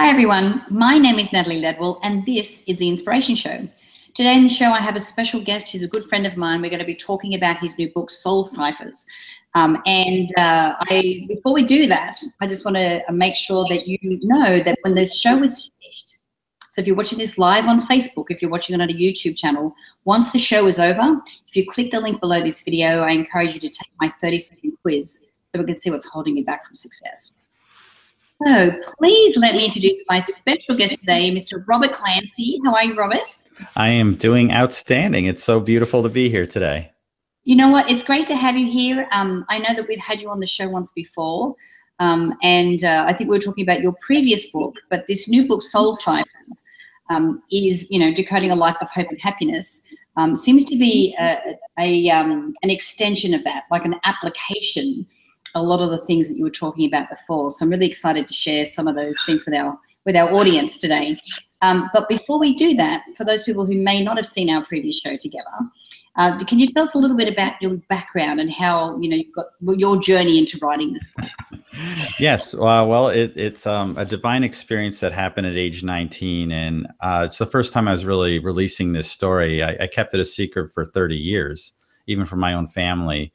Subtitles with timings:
[0.00, 0.64] Hi, everyone.
[0.70, 3.68] My name is Natalie Ledwell, and this is The Inspiration Show.
[4.14, 6.62] Today in the show, I have a special guest who's a good friend of mine.
[6.62, 9.04] We're going to be talking about his new book, Soul Ciphers.
[9.56, 13.88] Um, and uh, I, before we do that, I just want to make sure that
[13.88, 16.18] you know that when the show is finished,
[16.68, 19.36] so if you're watching this live on Facebook, if you're watching it on a YouTube
[19.36, 19.74] channel,
[20.04, 23.54] once the show is over, if you click the link below this video, I encourage
[23.54, 25.24] you to take my 30 second quiz
[25.56, 27.37] so we can see what's holding you back from success.
[28.46, 31.66] So please let me introduce my special guest today, Mr.
[31.66, 32.60] Robert Clancy.
[32.64, 33.26] How are you, Robert?
[33.74, 35.26] I am doing outstanding.
[35.26, 36.92] It's so beautiful to be here today.
[37.42, 37.90] You know what?
[37.90, 39.08] It's great to have you here.
[39.10, 41.56] Um, I know that we've had you on the show once before,
[41.98, 45.48] um, and uh, I think we were talking about your previous book, but this new
[45.48, 46.64] book, Soul Ciphers,
[47.10, 49.92] um, is you know decoding a life of hope and happiness.
[50.16, 55.06] Um, seems to be a, a um, an extension of that, like an application
[55.54, 57.50] a lot of the things that you were talking about before.
[57.50, 60.78] So I'm really excited to share some of those things with our with our audience
[60.78, 61.18] today.
[61.60, 64.64] Um, but before we do that, for those people who may not have seen our
[64.64, 65.44] previous show together,
[66.16, 69.16] uh, can you tell us a little bit about your background and how you know
[69.16, 69.46] you've got
[69.78, 71.30] your journey into writing this book?
[72.18, 76.88] yes, uh, well, it, it's um, a divine experience that happened at age 19, and
[77.00, 79.62] uh, it's the first time I was really releasing this story.
[79.62, 81.72] I, I kept it a secret for 30 years,
[82.06, 83.32] even from my own family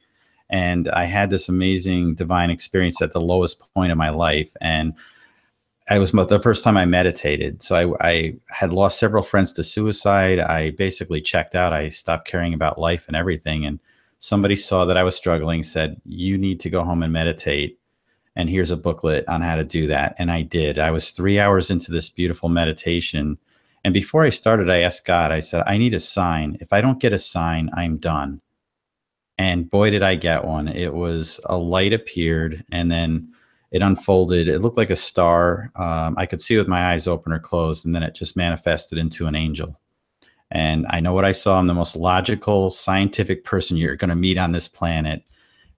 [0.54, 4.52] and I had this amazing divine experience at the lowest point of my life.
[4.60, 4.94] And
[5.88, 7.60] I was the first time I meditated.
[7.64, 10.38] So I, I, had lost several friends to suicide.
[10.38, 11.72] I basically checked out.
[11.72, 13.66] I stopped caring about life and everything.
[13.66, 13.80] And
[14.20, 17.80] somebody saw that I was struggling, said, You need to go home and meditate.
[18.36, 20.14] And here's a booklet on how to do that.
[20.18, 20.78] And I did.
[20.78, 23.38] I was three hours into this beautiful meditation.
[23.82, 26.58] And before I started, I asked God, I said, I need a sign.
[26.60, 28.40] If I don't get a sign, I'm done
[29.38, 30.68] and boy did i get one.
[30.68, 33.32] It was a light appeared and then
[33.72, 34.46] it unfolded.
[34.46, 35.70] It looked like a star.
[35.76, 38.98] Um, i could see with my eyes open or closed and then it just manifested
[38.98, 39.78] into an angel.
[40.50, 41.58] And i know what i saw.
[41.58, 45.22] I'm the most logical scientific person you're going to meet on this planet.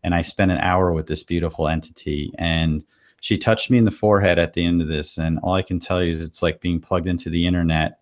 [0.05, 2.85] And i spent an hour with this beautiful entity and
[3.23, 5.17] she touched me in the forehead at the end of this.
[5.17, 8.01] And all i can tell you is it's like being plugged into the internet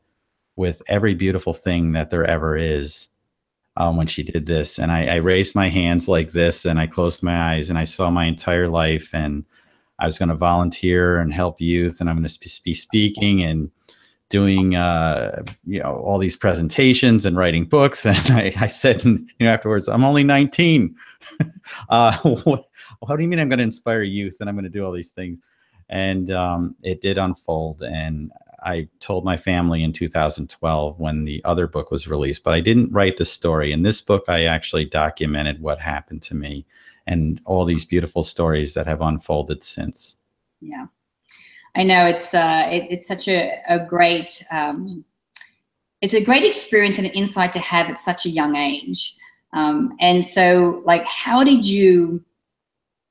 [0.56, 3.08] with every beautiful thing that there ever is
[3.76, 4.78] um, when she did this.
[4.78, 7.84] And I, I, raised my hands like this and I closed my eyes and I
[7.84, 9.10] saw my entire life.
[9.12, 9.44] And
[9.98, 12.00] I was going to volunteer and help youth.
[12.00, 13.70] And I'm going to be speaking and
[14.30, 18.06] doing, uh, you know, all these presentations and writing books.
[18.06, 20.94] And I, I said, you know, afterwards, I'm only 19.
[21.88, 22.64] uh, what,
[23.06, 24.92] how do you mean I'm going to inspire youth and I'm going to do all
[24.92, 25.40] these things?
[25.88, 27.82] And um, it did unfold.
[27.82, 28.32] And
[28.64, 32.92] I told my family in 2012 when the other book was released, but I didn't
[32.92, 33.72] write the story.
[33.72, 36.66] In this book, I actually documented what happened to me
[37.06, 40.16] and all these beautiful stories that have unfolded since.
[40.60, 40.86] Yeah,
[41.74, 45.04] I know it's uh, it, it's such a, a great um,
[46.00, 49.14] it's a great experience and an insight to have at such a young age.
[49.54, 52.24] Um, and so, like, how did you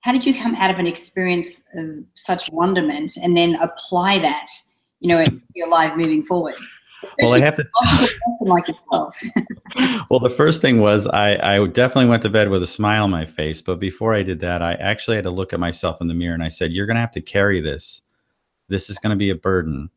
[0.02, 4.47] how did you come out of an experience of such wonderment and then apply that?
[5.03, 6.56] You know, your life moving forward.
[7.03, 7.68] Especially well, I have to
[8.40, 8.64] like
[10.09, 13.12] well, the first thing was I, I definitely went to bed with a smile on
[13.12, 13.59] my face.
[13.59, 16.34] But before I did that, I actually had to look at myself in the mirror
[16.34, 18.02] and I said, You're going to have to carry this.
[18.69, 19.90] This is going to be a burden.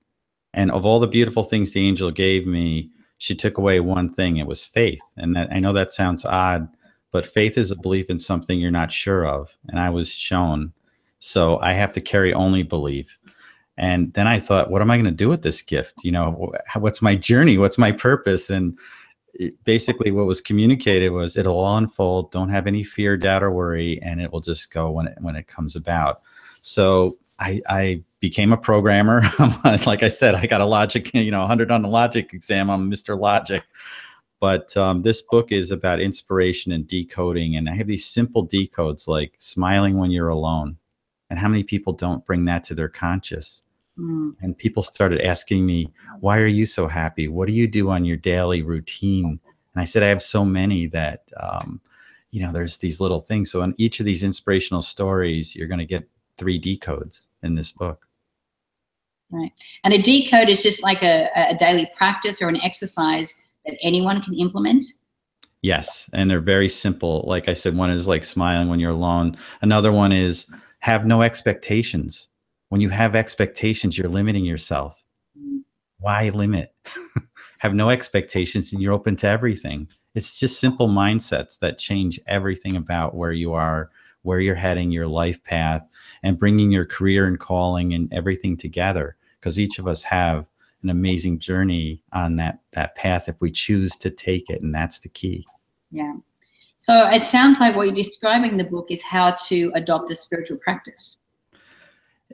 [0.53, 4.38] And of all the beautiful things the angel gave me, she took away one thing.
[4.38, 5.00] It was faith.
[5.17, 6.69] And that, I know that sounds odd,
[7.12, 9.56] but faith is a belief in something you're not sure of.
[9.69, 10.73] And I was shown.
[11.21, 13.17] So I have to carry only belief.
[13.78, 16.03] And then I thought, what am I going to do with this gift?
[16.03, 17.59] You know, what's my journey?
[17.59, 18.48] What's my purpose?
[18.48, 18.78] And
[19.64, 22.31] basically, what was communicated was it'll all unfold.
[22.32, 25.37] Don't have any fear, doubt, or worry, and it will just go when it when
[25.37, 26.22] it comes about.
[26.62, 29.22] So I, I became a programmer.
[29.87, 32.70] like I said, I got a logic, you know, 100 on the logic exam.
[32.70, 33.19] I'm Mr.
[33.19, 33.62] Logic.
[34.41, 37.56] But um, this book is about inspiration and decoding.
[37.56, 40.76] And I have these simple decodes like smiling when you're alone.
[41.31, 43.62] And how many people don't bring that to their conscious?
[43.98, 44.36] Mm.
[44.40, 47.28] And people started asking me, Why are you so happy?
[47.28, 49.40] What do you do on your daily routine?
[49.75, 51.81] And I said, I have so many that, um,
[52.31, 53.50] you know, there's these little things.
[53.50, 56.08] So, in each of these inspirational stories, you're going to get
[56.38, 58.06] three decodes in this book.
[59.31, 59.52] Right.
[59.82, 64.22] And a decode is just like a, a daily practice or an exercise that anyone
[64.22, 64.84] can implement.
[65.62, 66.08] Yes.
[66.12, 67.25] And they're very simple.
[67.26, 70.46] Like I said, one is like smiling when you're alone, another one is
[70.81, 72.28] have no expectations
[72.68, 75.02] when you have expectations, you're limiting yourself.
[75.38, 75.62] Mm.
[75.98, 76.74] Why limit?
[77.58, 79.88] have no expectations and you're open to everything.
[80.14, 83.90] It's just simple mindsets that change everything about where you are,
[84.22, 85.86] where you're heading, your life path,
[86.22, 89.16] and bringing your career and calling and everything together.
[89.38, 90.48] because each of us have
[90.82, 95.00] an amazing journey on that that path if we choose to take it and that's
[95.00, 95.46] the key
[95.90, 96.14] yeah
[96.78, 100.14] so it sounds like what you're describing in the book is how to adopt a
[100.14, 101.18] spiritual practice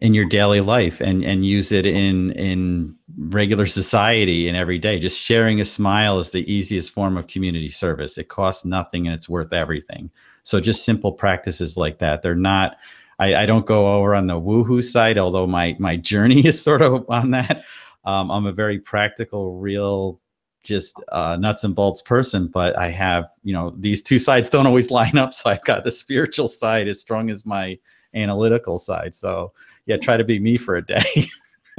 [0.01, 4.99] in your daily life and and use it in in regular society and every day.
[4.99, 8.17] Just sharing a smile is the easiest form of community service.
[8.17, 10.11] It costs nothing and it's worth everything.
[10.45, 12.23] So just simple practices like that.
[12.23, 12.77] They're not
[13.19, 16.83] i, I don't go over on the woohoo side although my my journey is sort
[16.83, 17.65] of on that.
[18.05, 20.19] Um, i'm a very practical real
[20.65, 24.67] just uh, nuts and bolts person but i have you know these two sides don't
[24.67, 25.35] always line up.
[25.35, 27.79] So i've got the spiritual side as strong as my
[28.15, 29.53] analytical side so
[29.87, 31.29] yeah, try to be me for a day.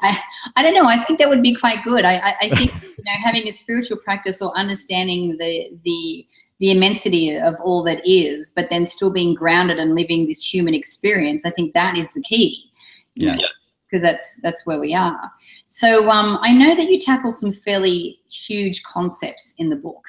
[0.00, 0.18] I,
[0.56, 0.86] I don't know.
[0.86, 2.04] I think that would be quite good.
[2.04, 6.26] I, I, I think you know having a spiritual practice or understanding the the
[6.58, 10.74] the immensity of all that is, but then still being grounded and living this human
[10.74, 11.46] experience.
[11.46, 12.64] I think that is the key.
[13.14, 13.36] Yeah.
[13.88, 15.30] Because that's that's where we are.
[15.68, 20.04] So um, I know that you tackle some fairly huge concepts in the book.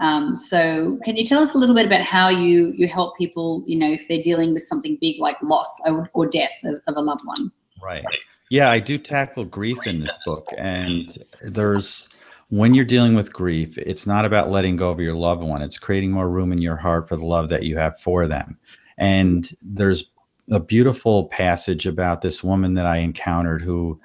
[0.00, 3.64] Um, so can you tell us a little bit about how you you help people,
[3.66, 6.96] you know, if they're dealing with something big like loss or, or death of, of
[6.96, 7.50] a loved one?
[7.82, 8.04] Right.
[8.50, 12.08] Yeah, I do tackle grief in this book, and there's
[12.50, 15.60] when you're dealing with grief, it's not about letting go of your loved one.
[15.62, 18.56] It's creating more room in your heart for the love that you have for them.
[18.96, 20.04] And there's
[20.50, 24.00] a beautiful passage about this woman that I encountered who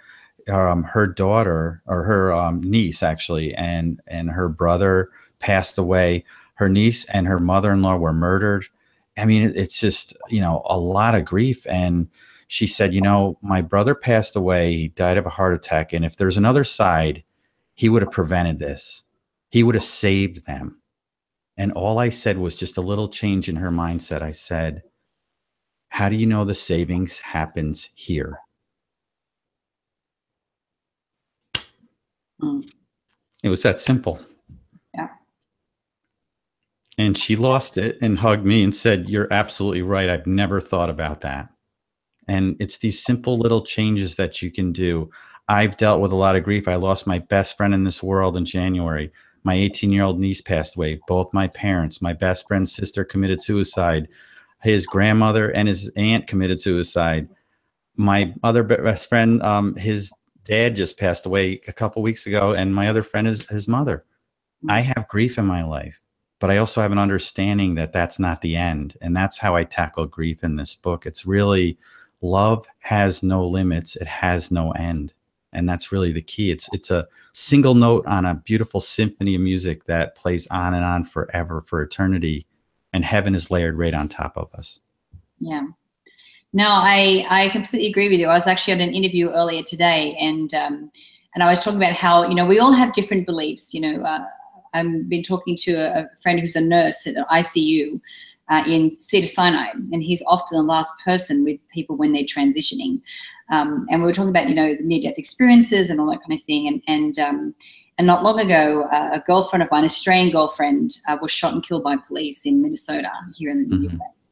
[0.49, 5.09] um, her daughter or her um, niece actually and and her brother
[5.43, 6.23] passed away.
[6.55, 8.65] Her niece and her mother-in-law were murdered.
[9.17, 11.67] I mean, it's just, you know, a lot of grief.
[11.67, 12.07] And
[12.47, 14.71] she said, you know, my brother passed away.
[14.71, 15.91] He died of a heart attack.
[15.91, 17.23] And if there's another side,
[17.73, 19.03] he would have prevented this.
[19.49, 20.79] He would have saved them.
[21.57, 24.21] And all I said was just a little change in her mindset.
[24.21, 24.81] I said,
[25.89, 28.39] How do you know the savings happens here?
[32.41, 32.67] Mm.
[33.43, 34.19] It was that simple.
[36.97, 40.09] And she lost it and hugged me and said, You're absolutely right.
[40.09, 41.49] I've never thought about that.
[42.27, 45.09] And it's these simple little changes that you can do.
[45.47, 46.67] I've dealt with a lot of grief.
[46.67, 49.11] I lost my best friend in this world in January.
[49.43, 50.99] My 18 year old niece passed away.
[51.07, 54.07] Both my parents, my best friend's sister committed suicide.
[54.61, 57.27] His grandmother and his aunt committed suicide.
[57.97, 60.13] My other best friend, um, his
[60.45, 64.05] dad just passed away a couple weeks ago, and my other friend is his mother.
[64.69, 66.02] I have grief in my life
[66.43, 68.97] but I also have an understanding that that's not the end.
[68.99, 71.05] And that's how I tackle grief in this book.
[71.05, 71.77] It's really
[72.21, 75.13] love has no limits, it has no end.
[75.53, 76.51] And that's really the key.
[76.51, 80.83] It's it's a single note on a beautiful symphony of music that plays on and
[80.83, 82.45] on forever for eternity.
[82.91, 84.81] And heaven is layered right on top of us.
[85.39, 85.67] Yeah.
[86.51, 88.27] No, I I completely agree with you.
[88.27, 90.91] I was actually on an interview earlier today, and um,
[91.35, 93.73] and I was talking about how you know we all have different beliefs.
[93.73, 94.25] You know, uh,
[94.73, 97.99] I've been talking to a, friend who's a nurse at an ICU
[98.49, 103.01] uh, in Cedar Sinai, and he's often the last person with people when they're transitioning.
[103.51, 106.37] Um, and we were talking about, you know, the near-death experiences and all that kind
[106.37, 106.67] of thing.
[106.67, 107.55] And and um,
[107.97, 111.53] and not long ago, uh, a girlfriend of mine, an Australian girlfriend, uh, was shot
[111.53, 113.97] and killed by police in Minnesota here in the mm-hmm.
[114.01, 114.29] US.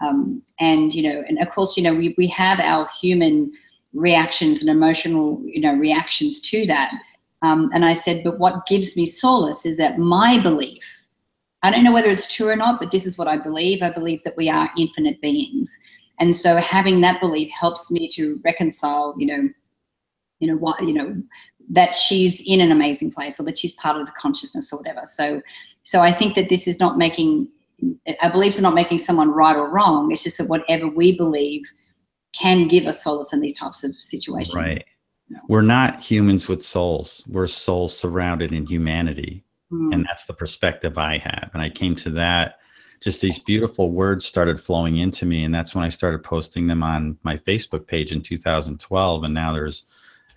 [0.00, 3.52] Um, and you know, and of course, you know, we we have our human
[3.92, 6.92] reactions and emotional, you know, reactions to that.
[7.42, 11.04] Um, and I said, but what gives me solace is that my belief,
[11.62, 13.82] I don't know whether it's true or not, but this is what I believe.
[13.82, 15.76] I believe that we are infinite beings.
[16.18, 19.48] And so having that belief helps me to reconcile, you know,
[20.38, 21.20] you know what, you know,
[21.70, 25.02] that she's in an amazing place or that she's part of the consciousness or whatever.
[25.04, 25.40] So,
[25.82, 27.48] so I think that this is not making,
[28.20, 30.10] our beliefs are not making someone right or wrong.
[30.12, 31.62] It's just that whatever we believe
[32.32, 34.54] can give us solace in these types of situations.
[34.54, 34.84] Right.
[35.48, 37.24] We're not humans with souls.
[37.28, 39.44] We're souls surrounded in humanity.
[39.72, 39.94] Mm.
[39.94, 41.50] And that's the perspective I have.
[41.52, 42.58] And I came to that.
[43.00, 45.44] Just these beautiful words started flowing into me.
[45.44, 49.24] And that's when I started posting them on my Facebook page in 2012.
[49.24, 49.84] And now there's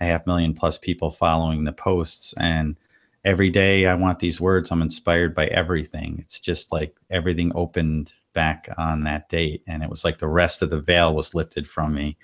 [0.02, 2.34] a half million plus people following the posts.
[2.38, 2.76] And
[3.24, 4.72] every day I want these words.
[4.72, 6.18] I'm inspired by everything.
[6.20, 9.64] It's just like everything opened back on that date.
[9.68, 12.18] And it was like the rest of the veil was lifted from me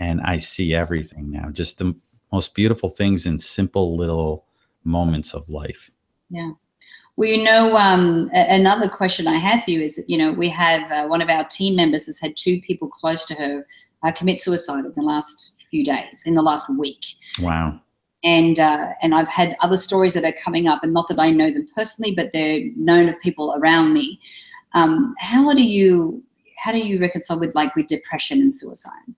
[0.00, 1.50] and I see everything now.
[1.50, 1.94] Just the
[2.32, 4.46] most beautiful things in simple little
[4.82, 5.90] moments of life.
[6.30, 6.52] Yeah.
[7.16, 10.90] Well, you know, um, another question I have for you is, you know, we have
[10.90, 13.66] uh, one of our team members has had two people close to her
[14.02, 17.04] uh, commit suicide in the last few days, in the last week.
[17.42, 17.78] Wow.
[18.24, 21.30] And uh, and I've had other stories that are coming up, and not that I
[21.30, 24.20] know them personally, but they're known of people around me.
[24.74, 26.22] Um, how do you
[26.58, 29.14] how do you reconcile with like with depression and suicide?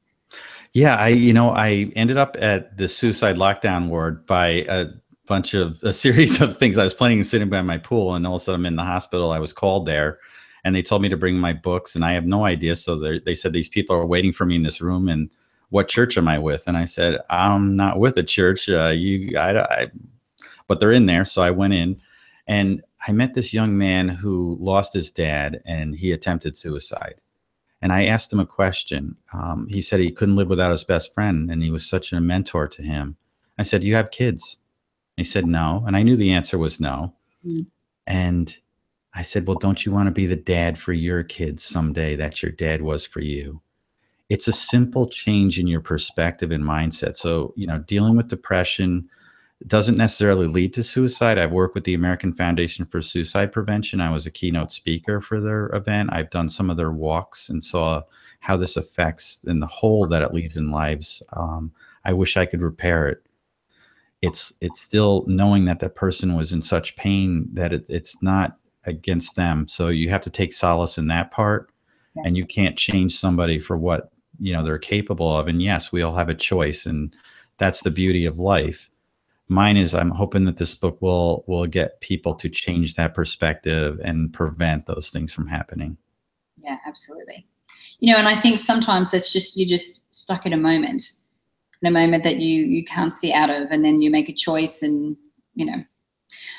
[0.74, 4.86] Yeah, I you know I ended up at the suicide lockdown ward by a
[5.26, 6.78] bunch of a series of things.
[6.78, 8.84] I was planning sitting by my pool, and all of a sudden I'm in the
[8.84, 9.32] hospital.
[9.32, 10.18] I was called there,
[10.64, 12.76] and they told me to bring my books, and I have no idea.
[12.76, 15.30] So they said these people are waiting for me in this room, and
[15.68, 16.64] what church am I with?
[16.66, 18.68] And I said I'm not with a church.
[18.68, 19.90] Uh, you, I, I,
[20.68, 21.26] but they're in there.
[21.26, 22.00] So I went in,
[22.46, 27.16] and I met this young man who lost his dad, and he attempted suicide
[27.82, 29.16] and I asked him a question.
[29.32, 32.20] Um, he said he couldn't live without his best friend, and he was such a
[32.20, 33.16] mentor to him.
[33.58, 34.58] I said, "You have kids?"
[35.16, 37.14] he said, "No," and I knew the answer was no.
[37.44, 37.66] Mm.
[38.06, 38.56] And
[39.14, 42.42] I said, "Well, don't you want to be the dad for your kids someday that
[42.42, 43.60] your dad was for you?"
[44.28, 47.16] It's a simple change in your perspective and mindset.
[47.18, 49.10] So, you know, dealing with depression,
[49.66, 51.38] doesn't necessarily lead to suicide.
[51.38, 54.00] I've worked with the American Foundation for Suicide Prevention.
[54.00, 56.10] I was a keynote speaker for their event.
[56.12, 58.02] I've done some of their walks and saw
[58.40, 61.22] how this affects and the hole that it leaves in lives.
[61.34, 61.72] Um,
[62.04, 63.22] I wish I could repair it.
[64.20, 68.58] It's it's still knowing that that person was in such pain that it, it's not
[68.84, 69.66] against them.
[69.68, 71.70] So you have to take solace in that part,
[72.14, 72.22] yeah.
[72.24, 75.48] and you can't change somebody for what you know they're capable of.
[75.48, 77.14] And yes, we all have a choice, and
[77.58, 78.88] that's the beauty of life
[79.52, 84.00] mine is i'm hoping that this book will will get people to change that perspective
[84.02, 85.96] and prevent those things from happening.
[86.58, 87.46] Yeah absolutely.
[88.00, 91.02] You know and i think sometimes that's just you're just stuck in a moment
[91.82, 94.32] in a moment that you you can't see out of and then you make a
[94.32, 95.16] choice and
[95.54, 95.84] you know.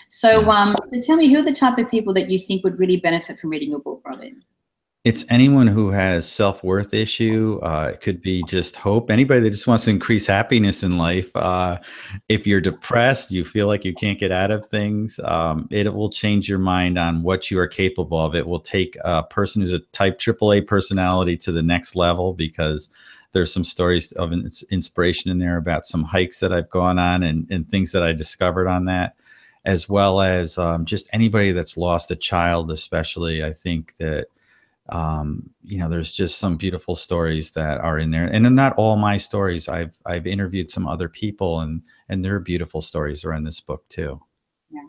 [0.07, 2.77] So um so tell me who are the type of people that you think would
[2.77, 4.33] really benefit from reading your book Robert
[5.03, 9.67] it's anyone who has self-worth issue uh, it could be just hope anybody that just
[9.67, 11.77] wants to increase happiness in life uh,
[12.29, 16.09] if you're depressed you feel like you can't get out of things um, it will
[16.09, 18.35] change your mind on what you are capable of.
[18.35, 22.89] It will take a person who's a type aaa personality to the next level because
[23.33, 24.31] there's some stories of
[24.71, 28.13] inspiration in there about some hikes that i've gone on and, and things that i
[28.13, 29.15] discovered on that
[29.65, 34.27] as well as um, just anybody that's lost a child especially i think that
[34.89, 38.97] um, you know, there's just some beautiful stories that are in there, and not all
[38.97, 39.69] my stories.
[39.69, 43.87] I've I've interviewed some other people, and and their beautiful stories are in this book
[43.87, 44.21] too.
[44.69, 44.81] Yeah,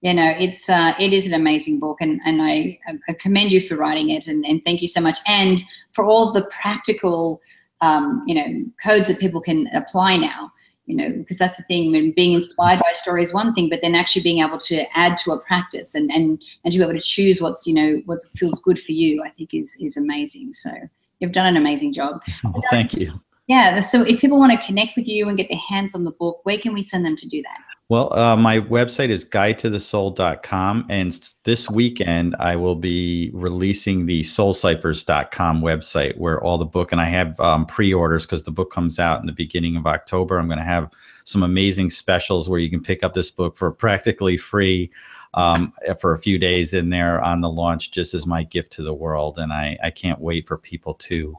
[0.00, 3.60] yeah, no, it's uh, it is an amazing book, and and I, I commend you
[3.60, 5.62] for writing it, and and thank you so much, and
[5.92, 7.40] for all the practical,
[7.80, 10.50] um, you know, codes that people can apply now
[10.92, 13.80] you know, because that's the thing when being inspired by story is one thing, but
[13.80, 16.92] then actually being able to add to a practice and and and to be able
[16.92, 20.52] to choose what's you know what feels good for you, I think is is amazing.
[20.52, 20.70] So
[21.18, 22.20] you've done an amazing job.
[22.44, 23.12] Oh, well, um, thank you.
[23.46, 23.80] Yeah.
[23.80, 26.40] So if people want to connect with you and get their hands on the book,
[26.44, 27.58] where can we send them to do that?
[27.92, 30.86] Well, uh, my website is guide to the guidetothesoul.com.
[30.88, 37.02] And this weekend, I will be releasing the soulciphers.com website where all the book, and
[37.02, 40.38] I have um, pre orders because the book comes out in the beginning of October.
[40.38, 40.90] I'm going to have
[41.24, 44.90] some amazing specials where you can pick up this book for practically free
[45.34, 48.82] um, for a few days in there on the launch, just as my gift to
[48.82, 49.38] the world.
[49.38, 51.36] And I, I can't wait for people to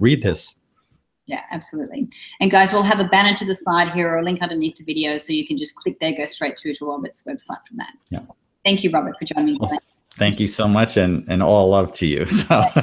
[0.00, 0.56] read this
[1.26, 2.08] yeah, absolutely.
[2.40, 4.84] And guys, we'll have a banner to the side here or a link underneath the
[4.84, 7.92] video so you can just click there, go straight through to Robert's website from that.
[8.10, 8.20] Yeah.
[8.64, 9.58] Thank you, Robert, for joining me.
[9.60, 9.78] Well,
[10.18, 12.26] thank you so much and, and all love to you.
[12.26, 12.62] So.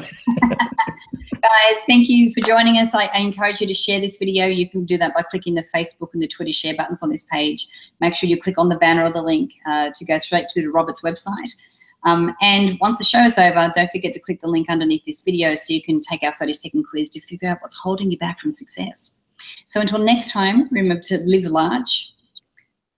[1.41, 2.93] guys, thank you for joining us.
[2.93, 4.45] I, I, encourage you to share this video.
[4.45, 7.23] You can do that by clicking the Facebook and the Twitter share buttons on this
[7.23, 7.67] page.
[7.99, 10.71] Make sure you click on the banner or the link uh, to go straight to
[10.71, 11.49] Robert's website.
[12.03, 15.21] Um, and once the show is over, don't forget to click the link underneath this
[15.21, 18.17] video so you can take our 30 second quiz to figure out what's holding you
[18.17, 19.23] back from success.
[19.65, 22.13] So until next time, remember to live large,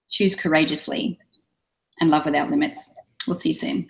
[0.10, 1.19] choose courageously,
[2.00, 2.95] and love without limits.
[3.27, 3.88] We'll see you soon.